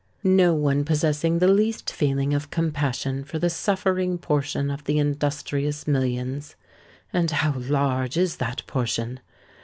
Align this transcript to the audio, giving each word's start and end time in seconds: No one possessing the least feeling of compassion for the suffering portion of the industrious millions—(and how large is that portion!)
No 0.23 0.55
one 0.55 0.83
possessing 0.83 1.37
the 1.37 1.47
least 1.47 1.91
feeling 1.91 2.33
of 2.33 2.49
compassion 2.49 3.23
for 3.23 3.37
the 3.37 3.51
suffering 3.51 4.17
portion 4.17 4.71
of 4.71 4.85
the 4.85 4.97
industrious 4.97 5.87
millions—(and 5.87 6.55
how 7.29 7.53
large 7.55 8.17
is 8.17 8.37
that 8.37 8.65
portion!) 8.65 9.19